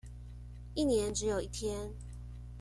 [0.73, 1.91] 一年只有一天